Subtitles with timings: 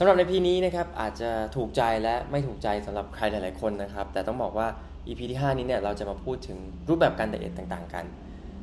[0.00, 4.68] สำหรับใน EP นี้นะครับอาจจะถูกใจและไม่ถูกใจสำหรับใครหลาย ๆ คนนะครับ แต่ต้องบอกว่า
[5.06, 8.04] EP ที่ 5 นี้เนี่ยเราจะมาพูดถึงรูปแบบการ diet ต่าง ๆ กัน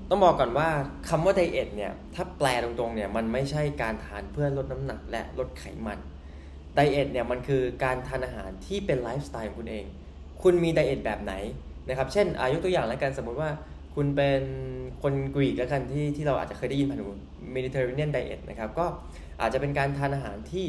[0.09, 0.69] ต้องบอกก่อนว่า
[1.09, 5.99] คำว่า diet เนี่ยถ้าแปลตรง ๆ เนี่ยมันไม่ใช่การทานเพื่อลดน้ำหนักและลดไขมัน
[6.75, 9.85] diet เนี่ยมันคือการทานอาหารที่เป็นไลฟ์สไตล์ของคุณเอง
[10.41, 11.33] คุณมี diet แบบไหน
[11.89, 13.49] นะครับ เช่นอายุตัวอย่างแล้วกันสมมติว่า
[13.95, 14.41] คุณเป็น
[15.01, 17.11] คนกรีกแล้วกันที่ที่เราอาจจะเคยได้ยินผ่านหู
[17.55, 18.85] Mediterranean diet นะครับ ก็
[19.41, 20.67] อาจจะเป็นการทานอาหารที่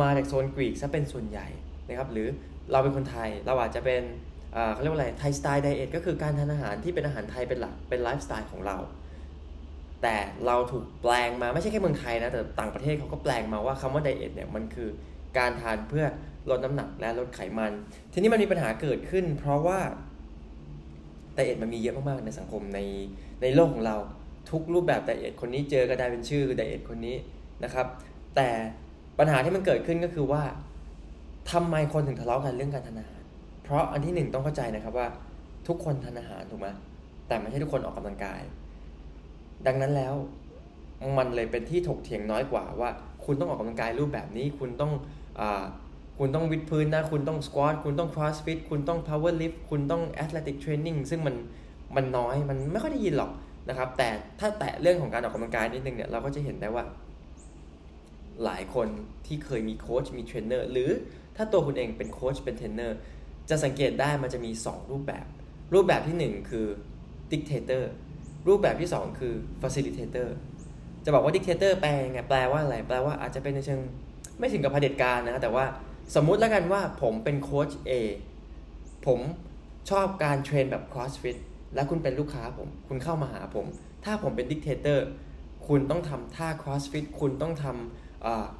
[0.00, 1.48] มาจากโซนกรีกซะเป็นส่วนใหญ่
[1.88, 2.28] นะครับหรือ
[2.72, 4.02] เราเป็นคนไทยเราอาจจะเป็น
[4.72, 8.76] เขาเรียกว่าอะไรไทย style diet ก็คือการทานอาหารที่เป็นอาหารไทยเป็นหลักเป็นไลฟ์สไตล์ของเรา
[10.02, 10.16] แต่
[10.46, 14.88] เราถูกแปลงมาไม่ใช่แค่เมืองไทยนะแต่ต่างประเทศเขาก็แปลงมาว่าคำว่า diet เนี่ยมันคือ
[15.38, 16.06] การทานเพื่อ
[16.50, 17.72] ลดน้ำหนักและลดไขมัน
[18.12, 19.78] ทีนี้มันมีปัญหาเกิดขึ้น เพราะว่า
[21.34, 22.80] diet มันมีเยอะมากๆในสังคมใน
[23.42, 23.96] ในโลกของเรา
[24.50, 27.16] ทุกรูปแบบ diet คนนี้เจอก็ได้เป็นชื่อ diet คนนี้
[27.64, 27.86] นะครับ
[28.36, 28.48] แต่
[29.18, 30.42] ปัญหาที่มันเกิดขึ้นก็คือว่า
[31.50, 33.22] ทำไมคนถึงทะเลาะกันเรื่องการทานอาหาร
[33.62, 35.08] เพราะอันที่หนึ่งต้องเข้าใจนะครับว่า
[35.68, 36.68] ทุกคนทานอาหารถูกไหม
[37.28, 38.40] แต่ไม่ใช่ทุกคนออกกำลังกาย
[39.66, 40.14] ดังนั้นแล้ว
[41.18, 42.90] มันเลยเป็นที่ถกเถียงน้อยกว่าว่า
[43.24, 44.92] คุณต้องออกกำลังกายรูปแบบนี้ คุณต้อง
[45.40, 45.42] อ
[46.18, 51.34] คุณต้องวิดพื้นนะ คุณต้อง squat คุณต้อง CrossFit คุณต้อง powerlift คุณต้อง athletic training ซึ่งมัน
[51.96, 53.30] มันน้อยมันไม่ค่อยได้ยินหรอก
[53.68, 54.08] นะครับ แต่
[54.40, 56.84] ถ้าแตะเรื่องของการออกกำลังกายนิดนึงเนี่ยเราก็จะเห็นได้ว่า
[58.44, 58.88] หลายคน
[59.26, 60.90] ที่เคยมีโค้ชมีเทรนเนอร์หรือ
[61.36, 62.96] ถ้าตัวคุณเองเป็นโค้ชเป็นเทรนเนอร์
[63.50, 65.26] จะสังเกตได้มันจะมี 2 รูปแบบ
[65.74, 66.66] รูปแบบที่ 1 คือ
[67.30, 67.90] dictator
[68.48, 70.36] รูปแบบที่ 2 คือ facilitator
[71.04, 73.80] จะบอกว่า dictator แปลไงแปลว่าอะไร แปลว่าอาจจะเป็นในเชิง
[74.38, 75.64] ไม่ถึงกับเผด็จการนะแต่ว่า
[76.14, 77.90] สมมุติแล้วกันว่าผมเป็นโค้ช A
[79.06, 79.20] ผม
[79.90, 81.36] ชอบการ train แบบ CrossFit
[81.74, 83.66] และคุณเป็นลูกค้าผม คุณเข้ามาหาผม
[84.04, 85.06] ถ้าผมเป็น dictator
[85.68, 88.03] คุณต้องทำท่า CrossFit คุณต้องทำ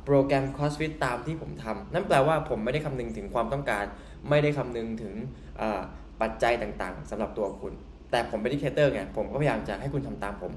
[0.05, 3.85] โปรแกรม CrossFit ตามที่ผมทำนั่นแปลว่าผมไม่ได้คำนึงถึงความต้องการ
[4.29, 5.15] ไม่ได้คำนึงถึง
[6.21, 7.73] ปัจจัยต่างๆสำหรับตัวคุณ
[8.11, 10.53] แต่ผมเป็น dictator ไงผมก็พยายามจะให้คุณทำตามผม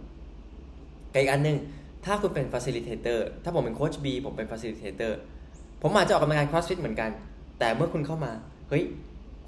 [1.13, 1.57] อีกอันหนึ่ง
[2.06, 5.13] ถ้าคุณเป็น Facilitator ถ้าผมเป็นโค้ช B ผมเป็น Facilitator
[5.81, 7.09] ผมอาจจะออกกำลังกาย CrossFit เหมือนกัน
[7.59, 8.31] แต่เมื่อคุณเข้ามา
[8.69, 8.84] เฮ้ย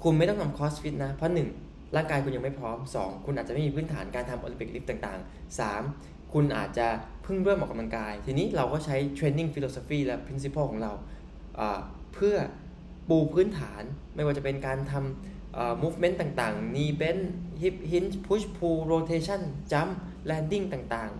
[0.02, 1.48] คุณไม่ต้องทำ CrossFit นะ เพราะหนึ่ง
[1.96, 6.86] ร่างกายคุณยังไม่พร้อม 2 คุณอาจจะไม่มีพื้นฐานการทำโอลิมปิกลิฟต์ต่าง ๆ 3 คุณอาจจะ
[7.22, 10.92] เพิ่งเริ่มออกกำลังกาย ทีนี้เราก็ใช้ training philosophy และ principle ของเรา
[12.14, 12.36] เพื่อ
[13.08, 13.82] ปูพื้นฐาน
[14.14, 17.22] ไม่ว่าจะเป็นการทำ movement ต่างๆ knee bend
[17.62, 19.40] hip hinge push pull rotation
[19.72, 19.92] jump
[20.30, 21.10] landing ต่าง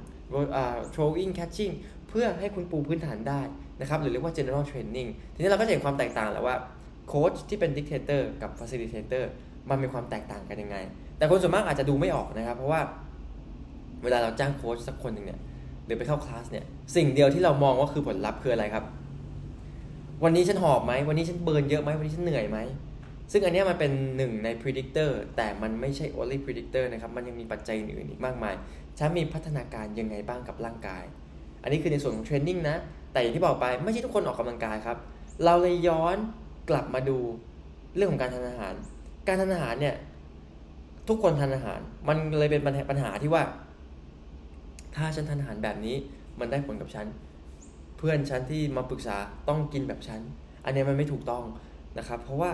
[0.42, 1.72] ๆ throwing catching
[2.08, 3.40] เพื่อให้คุณปูพื้นฐานได้
[3.80, 6.56] นะครับหรือเรียกว่า general training ทีนี้เราก็จะเห็นความแตกต่างแล้วว่า
[7.08, 9.24] โค้ชที่เป็น dictator กับ facilitator
[9.70, 10.76] มันมีความแตกต่างกันยังไง
[11.18, 12.80] แต่คนส่วนมากอาจจะดูไม่ออกนะครับ เพราะว่า
[14.02, 15.40] เวลาเราจ้างโค้ชสักคนหนึ่งเนี่ย
[15.86, 16.64] หรือไปเข้าคลาสเนี่ย
[16.96, 18.84] สิ่งเดียวที่เรามองว่าคือผลลัพธ์คืออะไรครับ
[20.24, 22.58] วันนี้ฉันหอบไหมวันนี้ฉันเบิร์นเยอะไหมวันนี้ฉันเหนื่อยไหม
[23.32, 28.54] ซึ่งอันนี้มันเป็นหนึ่งใน predictor แต่มันไม่ใช่ only predictor นะครับมันยังมีปัจจัยอื่นอีกมากมาย
[28.98, 31.04] ฉันมีพัฒนาการยังไงบ้างกับร่างกาย
[31.62, 32.76] อันนี้คือในส่วนของเทรนนิ่งนะ
[33.12, 34.98] แต่อย่างที่บอกไปไม่ใช่ทุกคนออกกำลังกายครับ
[35.44, 36.16] เราเลยย้อน
[36.70, 37.18] กลับมาดู
[37.96, 38.74] เรื่องของการทานอาหาร
[39.26, 39.94] การทานอาหารเนี่ย
[41.08, 43.42] ทุกคนทานอาหาร มันเลยเป็นปัญหาที่ว่า
[44.96, 45.96] ถ้าฉันทานอาหารแบบนี้
[46.40, 47.06] มันได้ผลกับฉัน
[47.98, 49.16] เพื่อนฉันที่มาปรึกษา
[49.48, 50.20] ต้องกินแบบฉัน
[50.64, 51.44] อันนี้มันไม่ถูกต้อง
[51.98, 52.50] นะครับ เพราะว่า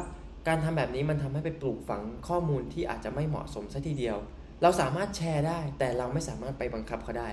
[0.49, 4.17] การทำแบบนี้มันทำให้ไปปลูกฝังข้อมูลที่อาจจะไม่เหมาะสมซะทีเดียว
[4.63, 7.29] เราสามารถแชร์ได้ แต่เราไม่สามารถไปบังคับเขาได้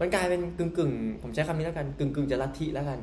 [0.00, 0.92] มันกลายเป็นกึ่งกึ่ง
[1.22, 3.00] ผมใช้คำนี้แล้วกันกึ่งกึ่งจะลัทธิแล้วกัน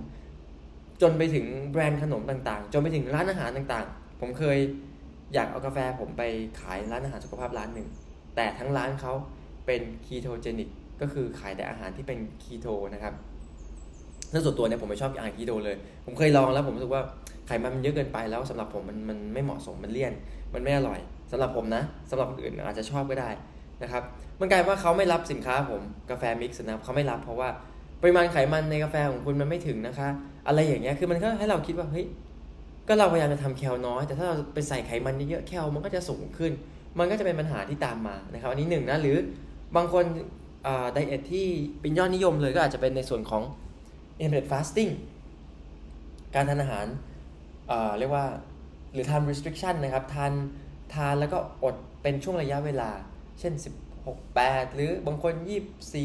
[1.01, 4.57] จนไปถึงแบรนด์ขนมต่างๆ จนไปถึงร้านอาหารต่างๆ ผมเคย
[5.33, 6.23] อยากเอากาแฟผมไป
[6.61, 7.87] ขายร้านอาหารสุขภาพร้านหนึ่ง
[8.35, 9.13] แต่ทั้งร้านเขา
[9.65, 10.69] เป็นคีโตเจนิก
[11.01, 13.13] ก็คือขายแต่อาหารที่เป็นคีโตนะครับ
[14.31, 15.75] ซึ่งส่วนตัวเนี่ยผมไม่ชอบอาหารคีโตเลย
[16.05, 17.03] ผมเคยลองแล้วผมรู้สึกว่า
[17.47, 20.13] ไขมันมันเยอะเกินไปแล้วสำหรับผมมันมันไม่เหมาะสมมันเลี่ยน
[20.53, 20.99] มันไม่อร่อย
[21.31, 23.29] สำหรับผมนะสำหรับคนอื่นอาจจะชอบก็ได้
[23.83, 24.03] นะครับ
[24.39, 27.49] มันกลายว่าเขาไม่รับสินค้าผมกาแฟมิกซ์นะเขาไม่รับเพราะว่า
[28.01, 30.09] ปริมาณไขมันในกาแฟของคุณมันไม่ถึงนะคะ
[30.47, 32.05] อะไรอย่างเงี้ยคือมันก็ให้เราคิดว่าเฮ้ย
[32.87, 36.51] ก็เราพยายามจะทำแคลน้อย แต่ถ้าเราไปใส่ไขมันเยอะๆแคลมันก็จะสูงขึ้น
[36.99, 39.17] มันก็จะเป็นปัญหาที่ตามมานะครับ อันนี้หนึ่งนะหรือ
[39.75, 40.03] บางคน
[40.93, 41.47] ไดเอทที่
[41.79, 43.43] เป็นยอดนิยมเลยก็อาจจะเป็นในส่วนของ
[44.23, 44.91] intermittent fasting
[46.35, 46.85] การทานอาหาร
[47.67, 48.25] เเรียกว่า
[48.93, 50.31] หรือ time restriction นะครับ ทาน
[50.95, 52.89] ทานแล้วก็อดเป็นช่วงระยะเวลา
[53.39, 53.53] เช่น
[53.95, 55.33] 16 8 หรือบางคน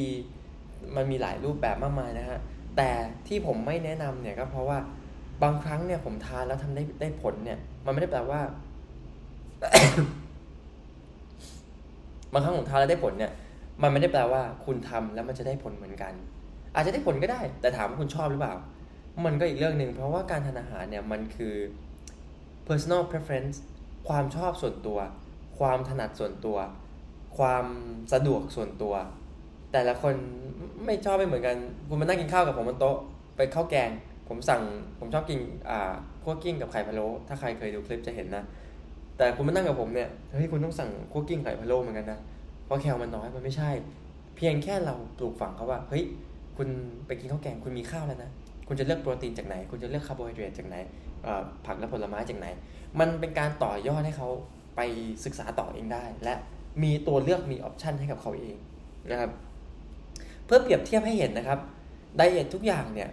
[0.09, 2.39] 24 มันมีหลายรูปแบบมากมายนะฮะ
[2.77, 2.91] แต่
[3.27, 4.79] ที่ผมไม่แนะนำเนี่ยก็เพราะว่า
[5.43, 8.41] บางครั้งเนี่ยผมทานแล้วทำได้ได้ผลเนี่ย มันไม่ได้แปลว่า
[12.33, 13.33] บางครั้งผมทานแล้วได้ผลเนี่ย
[13.83, 16.13] มันไม่ได้แปลว่าคุณทำแล้วมันจะได้ผลเหมือนกัน
[16.75, 18.55] อาจจะได้ผลก็ได้ แต่ถามว่าคุณชอบหรือเปล่า
[19.25, 21.55] มันก็อีกเรื่องหนึ่งเพราะว่าการทานอาหารเนี่ยมันคือ
[22.69, 23.57] personal preference
[24.09, 24.99] ความชอบส่วนตัว
[25.59, 26.59] ความถนัดส่วนตัว
[27.39, 27.65] ความ
[28.13, 28.95] สะดวกส่วนตัว
[29.73, 30.15] แต่ละคน
[30.85, 31.57] ไม่ชอบไม่เหมือนกัน
[31.89, 32.97] คุณมานั่งกินข้าวกับผมบนโต๊ะ
[33.37, 33.91] ไปข้าวแกง
[34.29, 34.63] ผมสั่ง
[34.99, 35.39] ผมชอบกิน
[35.71, 35.93] อ่า
[36.23, 38.45] คั่วกิ้งกับไข่พะโล้ถ้าใครเคยดูคลิปจะเห็นนะ
[39.17, 42.19] แต่คุณมานั่งกับผมเนี่ยเฮ้ยคุณต้องสั่งคั่วกลิ้งไข่พะโล้เหมือนกันนะ
[42.65, 43.71] เพราะ cal มันน้อยมันไม่ใช่
[44.37, 46.05] เพียงแค่เราปลูกฝังเขาว่าเฮ้ย
[46.57, 46.69] คุณ
[47.07, 48.31] ไปกินข้าวแกงคุณมีข้าวแล้วนะ
[48.69, 50.77] คุณจะเลือกโปรตีนจากไหน คุณจะเลือกคาร์โบไฮเดรตจากไหน
[51.67, 52.47] ผักและผลไม้จากไหน
[53.01, 54.29] มันเป็นการต่อยอดให้เขา
[54.77, 54.81] ไป
[55.25, 56.35] ศึกษาต่อเองได้ และ
[56.83, 58.57] มีตัวเลือกมี option ให้กับเขาเอง
[59.11, 59.31] นะครับ
[60.45, 61.59] เพื่อเปรียบเทียบให้เห็นนะครับ
[62.17, 63.11] diet ทุกอย่างเนี่ย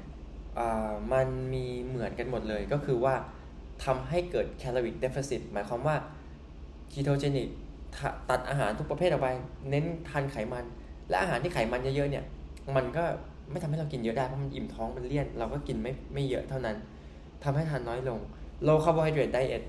[1.14, 3.16] มันมีเหมือนกันหมดเลยก็คือว่า
[3.86, 5.96] ทำให้เกิด calorie deficit หมายความว่า
[6.92, 7.50] ketogenic
[8.30, 9.30] ตัดอาหารทุกประเภทออกไป
[9.70, 10.66] เน้นทานไขมัน
[11.10, 12.26] และอาหารที่ไขมันเยอะๆเนี่ย
[12.76, 13.04] มันก็
[13.52, 16.76] ไม่ทำให้เรากินเยอะได้เพราะมันอิ่มท้องมันเลี่ยน เราก็กินไม่ไม่เยอะเท่านั้น
[17.44, 18.20] ทำให้ทานน้อยลง
[18.68, 19.64] low carbohydrate diet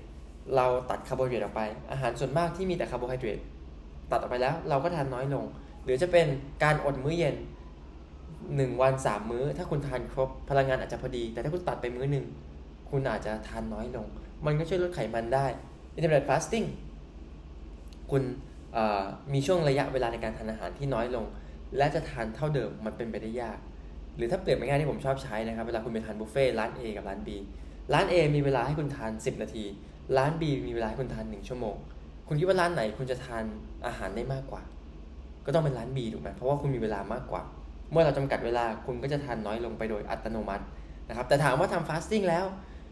[0.55, 3.39] เราตัดคาร์โบไฮเดรตออกไป อาหารส่วนมากที่มีแต่คาร์โบไฮเดรต
[4.11, 5.45] ตัดออกไปแล้วเราก็ทานน้อยลง
[5.83, 6.27] หรือจะเป็น
[6.63, 7.35] การอดมื้อเย็น
[8.09, 12.25] 1 วัน 3 มื้อ ถ้าคุณทานครบพลังงานอาจจะพอดี แต่ถ้าคุณตัดไปมื้อหนึ่ง
[12.89, 14.07] คุณอาจจะทานน้อยลง
[14.45, 15.45] มันก็ช่วยลดไขมันได้
[15.95, 16.67] intermittent fasting
[18.11, 18.23] คุณ
[19.33, 21.25] มีช่วงระยะเวลาในการทานอาหารที่น้อยลง
[21.77, 23.59] และจะทานเท่าเดิมมันเป็นไปได้ยาก
[24.17, 27.29] หรือถ้าเปรียบง่ายที่ผมชอบใช้นะครับ เวลาคุณไปทานบุฟเฟ่ร้าน A กับร้าน B
[27.93, 29.65] ร้าน A มีเวลาให้คุณทาน 10 นาที
[30.17, 31.75] ร้าน B มีเวลาให้คุณทาน 1 ชั่วโมง
[32.27, 33.43] คุณคิดว่าร้านไหนคุณจะทาน
[33.87, 34.63] อาหารได้มากกว่า
[35.45, 37.43] ก็ต้องเป็นร้าน B ถูกไหมเพราะว่าคุณมีเวลามากกว่า
[37.91, 40.65] เมื่อเราจำกัดเวลาคุณก็จะทานน้อยลงไปโดยอัตโนมัติ
[41.09, 42.45] นะครับ แต่ถามว่าทำ fasting แล้ว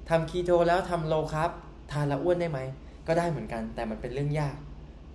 [0.10, 1.50] ทำคีโตแล้วทำ low carb
[1.92, 2.60] ทานแล้วอ้วนได้ไหม
[3.08, 4.56] ก็ได้เหมือนกัน แต่มันเป็นเรื่องยาก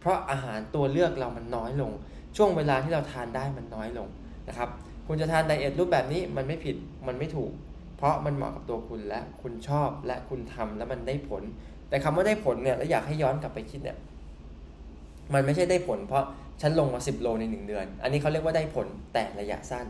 [0.05, 1.93] เพราะอาหารตัวเลือกเรามันน้อยลง
[2.37, 4.09] ช่วงเวลาที่เราทานได้มันน้อยลง
[4.49, 4.69] นะครับ
[5.07, 7.53] คุณจะทาน diet รูปแบบนี้มันไม่ผิดมันไม่ถูก
[7.97, 11.43] เพราะมันเหมาะกับตัวคุณและคุณชอบและคุณทำแล้วมันได้ผล
[11.89, 13.99] แต่คำว่าได้ผลเนี่ยแล้วอยากให้ย้อนกลับไปคิดเนี่ย
[15.35, 16.25] มันไม่ใช่ได้ผล เพราะ
[16.61, 19.87] ฉันลงมา 10 โลใน 1 เดือน อันนี้เขาเรียกว่าได้ผลแต่ระยะสั้น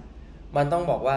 [0.56, 1.16] มันต้องบอกว่า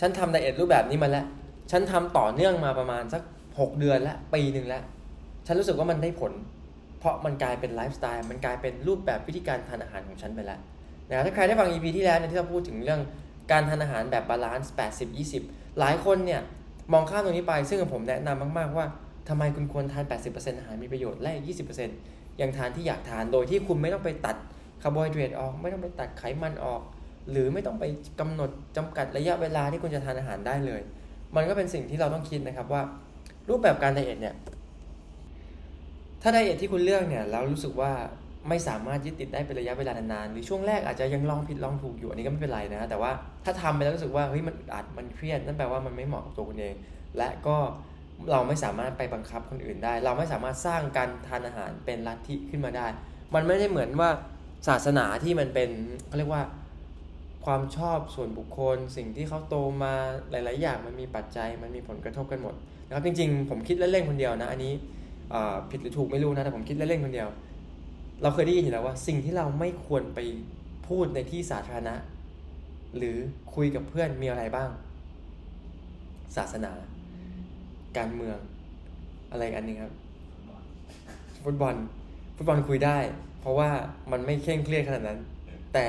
[0.00, 1.26] ฉันทำ diet รูปแบบนี้มาแล้ว
[1.70, 4.82] ฉันทำต่อเนื่องมาประมาณสัก 6 เดือนแล้วปีหนึ่งแล้ว
[5.46, 6.32] ฉันรู้สึกว่ามันได้ผล
[7.04, 10.58] เพราะมันกลายเป็นไลฟ์สไตล์มันกลายเป็นรูปแบบวิธีการทานอาหารของฉันไปแล้ว
[11.08, 13.00] นะถ้าใครได้ฟัง EP ที่แล้วเนี่ยที่เราพูดถึงเรื่อง
[13.52, 14.74] การทานอาหารแบบ balance
[15.24, 16.40] 80-20 หลายคนเนี่ย
[16.92, 18.86] มองข้ามตรงนี้ไป ซึ่งผมแนะนำมาก ๆ ว่า
[19.28, 21.30] ทำไมคุณควรทาน 80%อาหารมีประโยชน์และ
[21.86, 24.36] 20%ยังทานที่อยากทานโดยที่คุณไม่ต้องไปตัด
[24.82, 26.80] คาร์โบไฮเดรตออก ไม่ต้องไปตัดไขมันออก
[27.30, 27.84] หรือไม่ต้องไป
[28.20, 30.82] กำหนดจำกัดระยะเวลาที่คุณจะทานอาหารได้เลย
[31.36, 32.82] มันก็เป็นสิ่งที่เราต้องคิดนะครับว่า
[33.48, 34.34] รูปแบบการ diet เนี่ย
[36.26, 37.92] ถ้า diet ที่คุณเลือกเนี่ยแล้วรู้สึกว่า
[38.48, 43.10] ไม่สามารถยึดติดได้เป็นระยะเวลานานๆหรือช่วงแรกอาจจะยังลองผิดลองถูกอยู่อันนี้ก็ไม่เป็นไรนะ แต่ว่า
[43.44, 46.74] ถ้าทำไปแล้วรู้สึกว่าเฮ้ยมันอัดมันเครียดนั่นแปลว่ามันไม่เหมาะกับตัวคุณเอง
[47.16, 47.56] และก็
[48.30, 52.86] เราไม่สามารถไปบังคับคนอื่นได้ เราไม่สามารถสร้างการทานอาหารเป็นลัทธิขึ้นมาได้
[53.34, 54.10] มันไม่ได้เหมือนว่า
[54.68, 55.70] ศาสนาที่มันเป็น
[56.06, 56.42] เขาเรียกว่า
[57.44, 59.94] ความชอบส่วนบุคคล สิ่งที่เขาโตมา
[60.30, 62.54] หลาย ๆ อย่างมันมีปัจจัยมันมีผลกระทบกันหมด
[62.86, 64.72] นะครับจริง ๆ ผมคิดเล่นๆคนเดียวนะอันนี้
[65.70, 67.28] ผิดหรือถูกไม่รู้นะ แต่ผมคิดเล่นๆคนเดียว
[68.22, 70.18] เราเคยได้ยินอยู่แล้วว่าสิ่งที่เราไม่ควรไป
[70.88, 71.94] พูดในที่สาธารณะ
[72.96, 73.16] หรือ
[73.54, 74.70] คุยกับเพื่อนมีอะไรบ้าง
[76.36, 76.72] ศาสนา
[77.96, 78.38] การเมือง
[79.30, 79.92] อะไรอันนึงครับ
[81.44, 81.74] ฟุตบอล
[82.36, 82.98] ฟุตบอลคุยได้
[83.40, 83.70] เพราะว่า
[84.12, 85.18] มันไม่เคร่งเครียดขนาดนั้น
[85.74, 85.86] แต่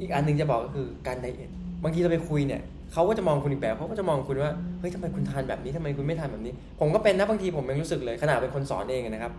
[0.00, 1.50] อีกอันนึงจะบอกก็คือการไดเอท
[1.82, 2.62] บางทีเราไปคุยเนี่ย
[2.92, 9.32] เขาก็จะมองคุณอีกแบบเขาก็จะมองคุณว่าเฮ้ยทำไมคุณทานแบบนี้ทำไมคุณไม่ทานแบบนี้ ผมก็เป็นนะบางทีผมยังรู้สึกเลยขนาดเป็นคนสอนเองนะครับ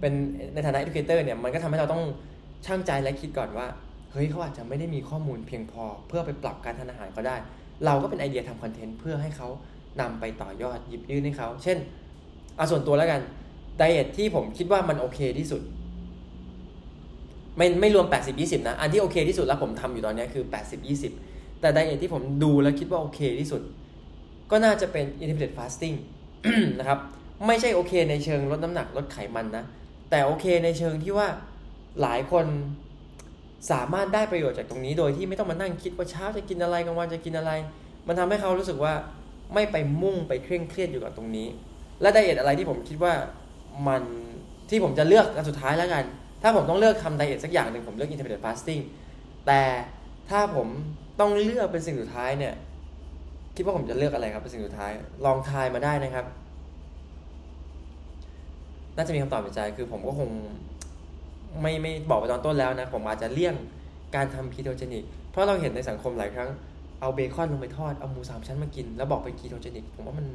[0.00, 0.12] เป็น
[0.54, 2.02] ในฐานะ educator เนี่ยมันก็ทำให้เราต้อง
[2.66, 3.66] ชั่งใจและคิดก่อนว่า
[4.12, 7.36] เฮ้ยเขาอาจจะไม่ได้มีข้อมูลเพียงพอ เพื่อไปปรับการทานอาหารเขาได้
[7.86, 9.48] เราก็เป็นไอเดียทำคอนเทนต์เพื่อให้เขา
[10.00, 11.78] นำไปต่อยอดหยิบยื่นให้เขาเช่น
[12.56, 13.20] เอาส่วนตัวแล้วกัน
[13.78, 15.62] diet ที่ผมคิดว่ามันโอเคที่สุด
[17.56, 20.44] ไม่ไม่รวม 80-20 นะ อันที่โอเคที่สุดแล้วผมทำอยู่ตอนนี้คือ
[20.88, 21.27] 80-20
[21.60, 23.62] แต่ diet ที่ผมดูแล้วคิดว่าโอเคที่สุด
[24.50, 25.96] ก็น่าจะเป็น intermittent fasting
[26.78, 26.98] นะครับ
[27.46, 29.64] ไม่ใช่โอเคในเชิงลดน้ำหนักลดไขมันนะ
[30.10, 31.28] แต่โอเคในเชิงที่ว่า
[32.02, 32.46] หลายคน
[33.70, 37.52] สามารถได้ประโยชน์จากตรงนี้ โดยที่ไม่ต้องมานั่งคิดว่าเช้าจะกินอะไรกลางวันจะกินอะไร
[38.06, 38.92] มันทำให้เขารู้สึกว่า
[39.54, 41.46] ไม่ไปมุ่งไปเคร่งเครียดอยู่กับตรงนี้
[42.00, 43.12] และไดเอทอะไรที่ผมคิดว่า
[43.88, 44.02] มัน
[44.70, 46.04] ที่ผมจะเลือกกันสุดท้ายแล้วกัน
[46.42, 48.82] ถ้าผมต้องเลือกทำไดเอทสักอย่างหนึ่งผมเลือก intermittent fasting
[49.46, 49.60] แต่
[50.30, 50.68] ถ้าผม
[51.20, 52.54] ต้องเลือกเป็นสิ่งสุดท้ายเนี่ย
[53.56, 54.92] คิดว่าผมจะเลือกอะไรครับเป็นสิ่งสุดท้าย
[55.24, 56.26] ลองทายมาได้นะครับ
[58.96, 60.30] น่าจะมีคำตอบในใจ คือผมก็คง
[61.62, 63.54] ไม่ไม่บอกไปตอนต้นแล้วนะ ผมอาจจะเลี่ยง
[64.14, 66.50] การทำ ketogenic เพราะเราเห็นในสังคมหลายครั้ง
[67.00, 70.26] เอาเบคอนลงไปทอด เอาหมูสามชั้นมากิน แล้วบอกเป็น ketogenic ผมว่ามัน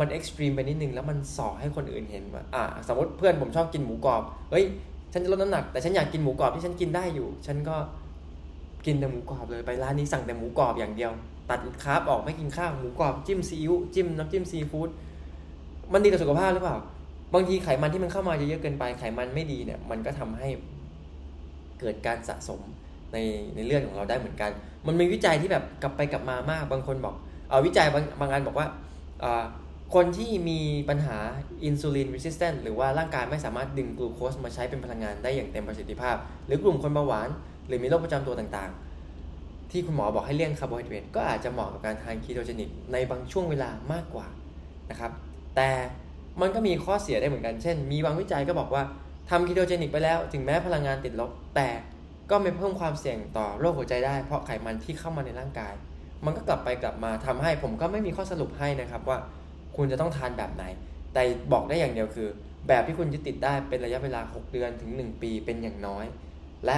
[0.00, 4.64] มัน extreme ไปนิดนึง แล้วมันส่อให้คนอื่นเห็นว่าอ่า สมมติเพื่อนผมชอบกินหมูกรอบ เฮ้ย
[5.12, 7.76] ฉันจะลดน้ำหนัก แต่ฉันอยากกินหมูกรอบที่ฉันกินได้อยู่ ฉันก็
[8.86, 11.10] กินแต่หมูกรอบเลยไปร้านนี้สั่งแต่หมูกรอบอย่างเดียว
[11.50, 14.88] ตัด carb ออกไม่กินข้าวหมูกรอบจิ้มซีอิ๊วจิ้มน้ำจิ้มซีฟู้ด
[15.92, 16.76] มันดีต่อสุขภาพหรือเปล่า
[17.34, 20.48] บางทีไขมันที่มันเข้ามาเยอะเกินไปไขมันไม่ดีเนี่ย มันก็ทำให้
[21.80, 22.60] เกิดการสะสม
[23.12, 23.16] ใน
[23.54, 24.50] ในเลือดของเราได้เหมือนกัน
[24.86, 27.14] มันมีวิจัยที่แบบกลับไปกลับมามาก บางคนบอก
[27.48, 28.66] เอาวิจัยบางบางอันบอกว่า
[29.94, 31.18] คนที่มีปัญหา
[31.64, 37.28] insulin resistance หรือว่าร่างกายไม่สามารถดึงกลูโคสมาใช้เป็นพลังงานได้อย่างเต็มประสิทธิภาพ หรือกลุ่มคนเบาหวาน
[37.66, 44.26] หรือมีโรคประจำตัวต่างๆ ที่คุณหมอบอกให้เลี่ยงคาร์โบไฮเดรตก็อาจจะเหมาะกับการทาน ketogenic ในบางช่วงเวลามากกว่า
[44.90, 45.12] นะครับ
[45.56, 45.70] แต่
[46.40, 48.82] มันก็มีข้อเสียได้เหมือนกัน เช่น มีบางวิจัยก็บอกว่า
[49.30, 51.68] ทำ ketogenic ไปแล้ว ถึงแม้พลังงานติดลบ แต่
[52.30, 55.74] ก็ไปเพิ่มความเสี่ยงต่อโรคหัวใจได้ เพราะไขมันที่เข้ามาในร่างกาย
[56.24, 59.18] มันก็กลับไปกลับมาทำให้ผมก็ไม่มีข้อสรุปให้นะครับว่า
[59.76, 60.64] คุณจะต้องทานแบบไหน
[61.14, 62.28] แต่บอกได้อย่างเดียวคือ
[62.68, 66.04] แบบที่คุณยึดติดได้เป็นระยะเวลา 6 เดือนถึง 1 ปีเป็นอย่างน้อย
[66.66, 66.76] และ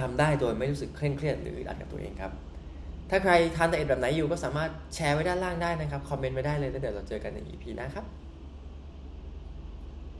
[0.00, 2.32] ทำได้โดยไม่รู้สึกเคร่งเครียดหรืออัดกับตัวเองครับ
[3.10, 8.04] ถ้าใครทานแต่เอ็ดแบบไหนอยู่ก็สามารถแชร์ไว้ด้านล่างได้นะครับ คอมเมนต์ไว้ได้เลยแล้วเดี๋ยวเราเจอกันใน EP หน้าครับ